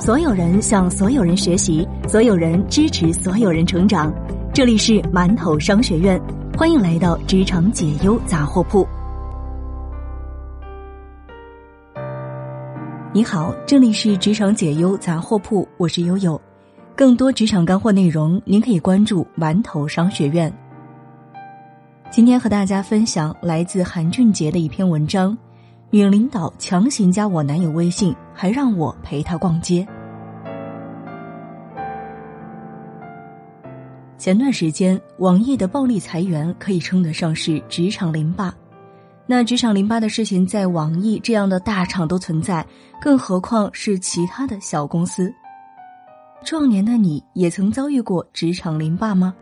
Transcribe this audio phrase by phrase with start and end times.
[0.00, 4.10] 所有人向所有人学习，所有人支持所有人成长。
[4.50, 6.18] 这里是馒头商学院，
[6.56, 8.88] 欢迎来到职场解忧杂货铺。
[13.12, 16.40] 你好，这里是职场解忧杂货铺，我是悠悠。
[16.96, 20.50] 更多职场干货内容，您可以关注馒头商学院。
[22.10, 25.36] 今天和大家分享来自韩俊杰的一篇文章。
[25.92, 29.84] 女领导强行加我男友微信，还让我陪她逛街。
[34.16, 38.54] 前段时间，网易的暴力裁员可以称得上是职场凌霸。
[39.26, 42.64] 那职场凌霸的事情，在网易这样的大厂都存在，
[43.00, 45.32] 更何况是其他的小公司。
[46.44, 49.34] 壮年的你也曾遭遇过职场凌霸吗？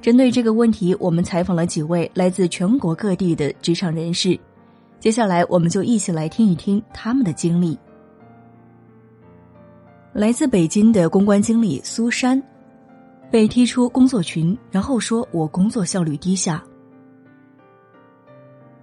[0.00, 4.36] 针对这个问题，我们采访了几位来自全国各地的职场人士。
[5.00, 7.76] 接下来，我们就一起来听一听他们的经历。
[10.12, 12.40] 来自北京的公关经理苏珊，
[13.30, 16.62] 被踢出工作群，然后说我工作效率低下。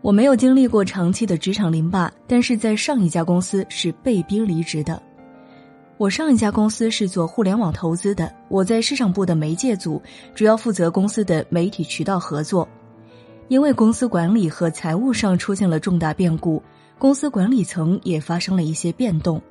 [0.01, 4.99] 我没有经历过长期的职场凌霸，但是在上一家公司是被逼离职的。
[5.97, 10.01] 我上一家公司是做互联网投资的，我在市场部的媒介组，
[10.33, 12.67] 主要负责公司的媒体渠道合作。
[13.47, 16.61] 因为公司管理和财务上出现了重大变故，
[16.97, 19.41] 公司管理层也发生了一些变动，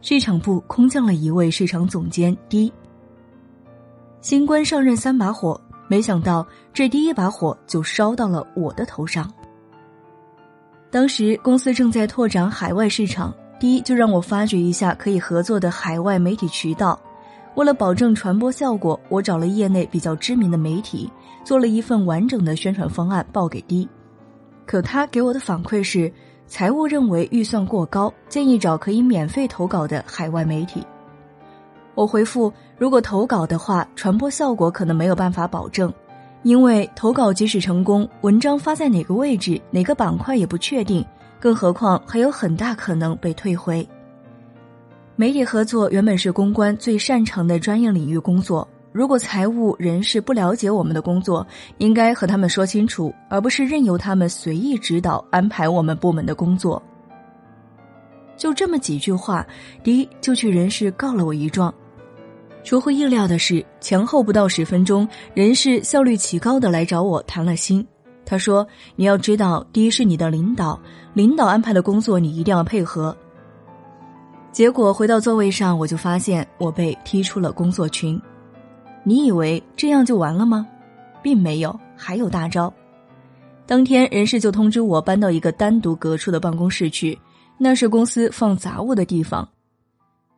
[0.00, 2.72] 市场部空降了一位市场总监 D。
[4.20, 9.30] 新官上任三把火，没想到这第一把火就烧到了我的头上。
[10.90, 16.98] 当时公司正在拓展海外市场，D 就让我发掘一下可以合作的海外媒体渠道。
[17.54, 21.10] 为了保证传播效果，我找了业内比较知名的媒体，
[21.44, 23.86] 做了一份完整的宣传方案报给 D。
[24.64, 26.10] 可他给我的反馈是，
[26.46, 30.82] 财务认为预算过高，建议找可以免费投稿的海外媒体。
[31.94, 35.92] 我回复，如果投稿的话，传播效果可能没有办法保证，
[36.42, 41.04] 因为投稿即使成功，文章发在哪个位置、哪个板块也不确定，
[41.38, 43.86] 更何况还有很大可能被退回。
[45.22, 48.66] 媒体合作原本是公关最擅长的专业领域工作。
[48.90, 51.46] 如果财务人士不了解我们的工作，
[51.78, 56.82] 应该和他们说清楚，而不是任由他们随意指导安排我们部门的工作。
[58.36, 59.46] 就这么几句话，
[59.84, 61.72] 第一就去人事告了我一状。
[62.64, 67.86] 出乎意料的是，前后不到十分钟，人事效率奇高的来找我谈了心。
[68.26, 68.66] 他说
[68.96, 70.76] ：“你要知道，第一是你的领导，
[71.14, 73.16] 领导安排的工作你一定要配合。”
[74.52, 78.20] 结果回到座位上，我就发现我被踢出了工作群。
[79.02, 80.66] 你以为这样就完了吗？
[81.22, 82.72] 并没有，还有大招。
[83.64, 87.18] 当天人事就通知我搬到一个单独隔出的办公室去，
[87.56, 89.48] 那是公司放杂物的地方。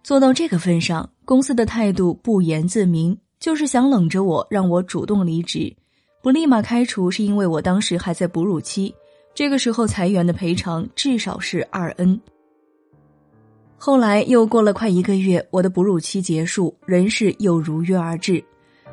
[0.04, 5.74] 做到这个份上，公司的态度不言自明，就是想冷着我，让我主动离职，
[6.22, 8.94] 不立马开除，是因为我当时还在哺乳期，
[9.34, 12.20] 这个时候裁员的赔偿至少是二 N。
[13.86, 18.42] 后来又过了快一个月，我的哺乳期结束，人事又如约而至，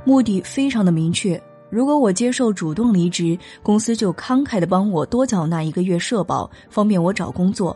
[0.03, 7.74] 目的非常的明确：如果我接受主动离职，公司就慷慨的帮我多缴纳一个月社保，方便我找工作；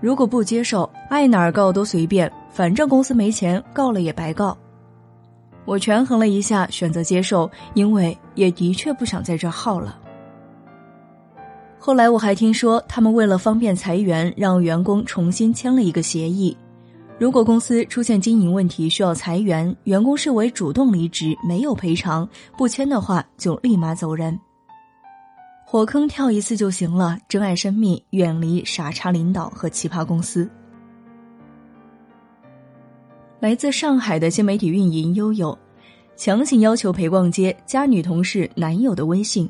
[0.00, 4.56] 如果不接受，爱哪儿告都随便，反正公司没钱，告了也白告。
[5.64, 9.98] 我权衡了一下，选择接受，因为也的确不想在这耗了。
[11.86, 16.56] 后来我还听说，他们为了方便裁员，让员工重新签了一个协议：
[17.18, 24.40] 如果公司出现经营问题需要裁员，员工视为主动离职，没有赔偿；不签的话就立马走人。
[25.66, 30.48] 火坑跳一次就行了，珍爱生命，远离傻叉领导和奇葩公司。
[33.40, 35.58] 来自上海的新媒体运营悠悠，
[36.16, 39.46] 强行要求陪逛街，加女同事男友的微信。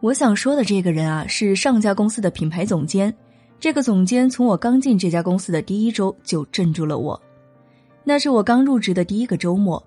[0.00, 3.12] 我想说的这个人啊，是上家公司的品牌总监。
[3.58, 7.20] 这个总监从我刚进这家公司的第一周就镇住了我。
[8.04, 9.82] 那是我刚入职的第一个周末，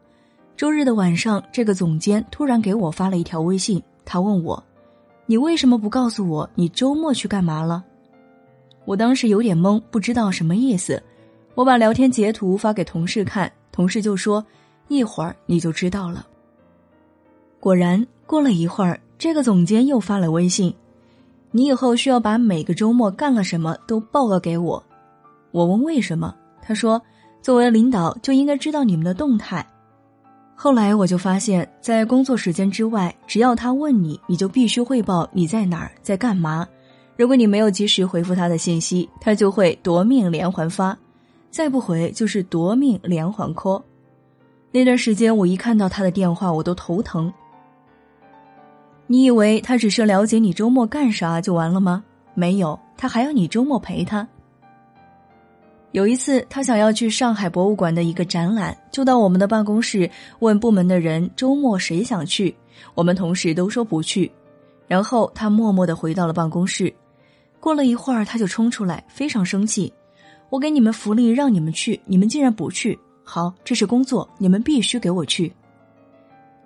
[0.58, 3.82] 周日的晚上，这个总监突然给我发了一条微信。
[4.04, 4.62] 他问我
[5.26, 7.82] ：“你为什么不告诉我你周末去干嘛了？”
[8.84, 11.02] 我当时有点懵，不知道什么意思。
[11.56, 14.46] 我把聊天截图发给同事看，同事就说
[14.90, 16.28] ：“一会儿你就知道了。”
[17.62, 19.00] 果然，过了一会儿。
[19.22, 20.74] 这个总监又发了微信
[21.54, 24.84] ：“你以后需要把每个周末干了什么都报告给我。”
[25.54, 27.00] 我问为什么，他说
[27.40, 29.64] ：“作为领导就应该知道你们的动态。”
[30.58, 36.68] 后来我就发现，在工作时间之外，只要他问你，你就必须汇报你在哪儿，在干嘛。
[37.16, 40.98] 如果你没有及时回复他的信息，他就会夺命连环发。
[41.52, 43.84] 再不回就是夺命连环 call。
[44.72, 47.32] 那段时间，我一看到他的电话，我都头疼。
[49.12, 52.02] 你以为他只是了解你周末干啥就完了吗？
[52.34, 54.26] 没有，他还要你周末陪他。
[55.92, 60.10] 有一次，他想要去上海博物馆的一个展览，就到我们的办公室
[60.40, 62.56] 问部门的人周末谁想去，
[62.96, 64.32] 我们同事都说不去。
[64.88, 66.94] 然后他默默的回到了办公室。
[67.60, 69.92] 过了一会儿，他就冲出来，非常生气
[70.50, 72.98] ：“我给你们福利，让你们去，你们竟然不去！
[73.26, 75.52] 好，这是工作，你们必须给我去。”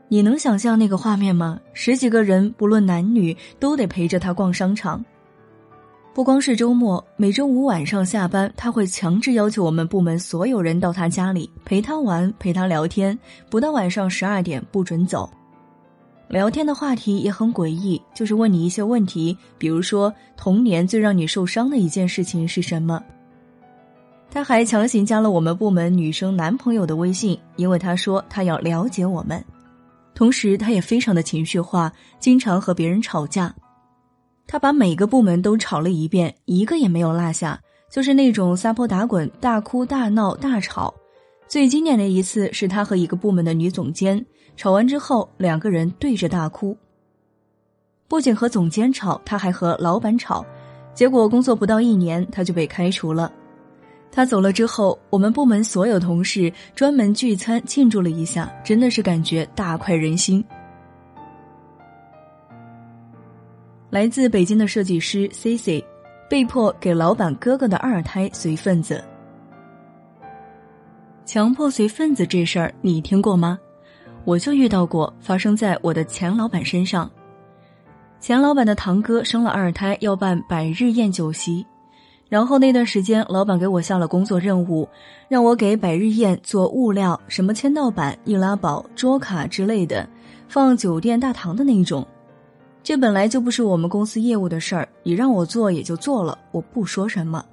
[0.08, 1.60] 你能想象那个画面吗？
[1.74, 5.04] 十几个人，不论男女，都得陪着他逛商场。
[6.14, 13.18] 不光是周末，每周五晚上下班，他会强制要求我们部门所有人到他家里陪他玩、陪他聊天，
[13.50, 15.30] 不到晚上十二点不准走。
[16.28, 23.04] 聊天的话题也很诡异，就是问你一些问题，比如说童年最让你受伤的一件事情是什么。
[24.32, 29.44] 他还强行加了我们部门女生男朋友的微信，因为他说他要了解我们。
[30.16, 33.54] 同时，他也非常的情绪化，经常和别人吵架。
[34.48, 37.60] 他把每个部门都吵了一遍，一个也没有落下，
[37.92, 40.94] 就是那种撒泼打滚、大哭大闹、大吵。
[41.48, 44.26] 最经典的一次是他和一个部门的女总监
[44.56, 46.76] 吵完之后，两个人对着大哭。
[48.08, 50.46] 不仅和总监吵，他还和老板吵，
[50.94, 53.32] 结果工作不到一年，他就被开除了。
[54.16, 60.42] 他走了之后，我们部门所有同事专门聚餐庆祝了一下，真的是感觉大快人心。
[63.90, 65.86] 来自北京的设计师 C C，
[66.30, 69.04] 被迫给老板哥哥的二胎随份子。
[71.26, 73.60] 强迫随份子这事儿你听过吗？
[74.24, 77.12] 我就遇到过，发生在我的前老板身上。
[78.22, 81.66] 前老板的堂哥生了二胎，要办百日宴酒席。
[82.28, 84.88] 然后那段时间，老板给我下了工作任务，
[85.28, 90.08] 让我给百日宴做物料，什么签到板、易拉宝、桌卡之类的，
[90.48, 92.06] 放酒店大堂的那种。
[92.84, 97.46] 这本来就不是我们公司业务的事儿，你让我做也就做了，我不说什么。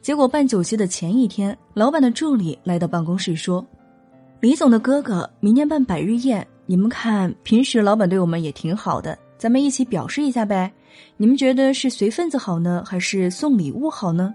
[0.00, 3.64] 结果办酒席的前一天，老板的助理来到办公室说
[4.40, 10.72] ：“李总的哥哥明年办百日宴，你们看，平时老板对我们也挺好的，咱们一起表示一下呗。”
[11.16, 14.34] 你们觉得是随份子好呢，还是送礼物好呢？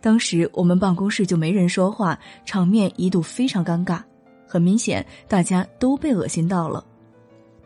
[0.00, 4.00] 当时我们办公室就没人说话，场面一度非常尴尬。
[4.46, 6.84] 很明显，大家都被恶心到了。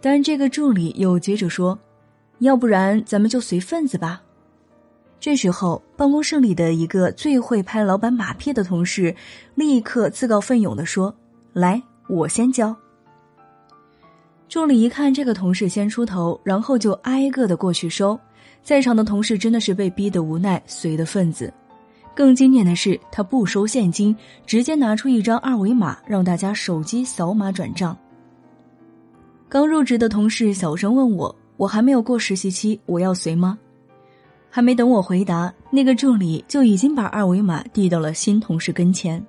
[0.00, 1.78] 但这个助理又接着说
[2.40, 4.20] ：“要不然咱们就随份子吧。”
[5.18, 9.14] 这时候，办公室里的一个最会拍老板马屁的同事，
[9.54, 11.14] 立刻自告奋勇的说
[11.54, 12.76] ：“来，我先交。”
[14.48, 18.18] 助理一看这个同事先出头，然后就挨个的过去收，
[18.62, 21.52] 在场的同事真的是被逼得无奈，随的份子。
[22.14, 24.14] 更经典的是，他不收现金，
[24.46, 27.96] 直接拿出一张二维码，让大家手机扫码转账。
[29.48, 33.58] 刚入职的同事小声问我：“我还没有过实习期，我要随吗？”
[34.48, 39.20] 还没等我回答，那个助理就已经把二维码递到了新同事跟前。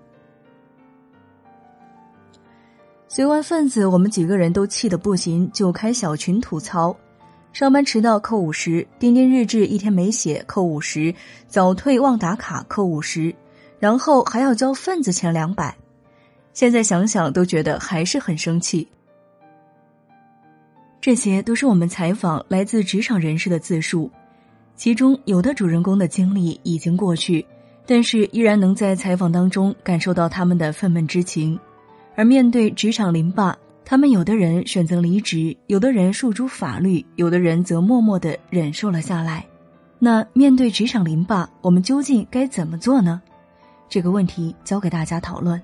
[3.07, 6.95] 随完份子，我们几个人都气得不行，就开小群吐槽：
[7.53, 11.13] 上班迟到扣五十，钉钉日志一天没写扣五十，
[11.47, 13.33] 早退忘打卡扣五十，
[13.79, 15.75] 然后还要交份子钱两百。
[16.51, 18.87] 现在想想都觉得还是很生气。
[20.99, 24.09] 这些都是我们采访来自职场人士的自述，
[24.75, 27.45] 其中有的主人公的经历已经过去，
[27.85, 31.57] 但是依然能在采访当中感受到他们的愤懑之情。
[32.15, 39.45] 而面对职场凌霸，他们有的人选择离职，有的人诉诸法律，有的人则默默的忍受了下来。
[39.99, 43.21] 那面对职场凌霸，我们究竟该怎么做呢？
[43.87, 45.61] 这个问题交给大家讨论。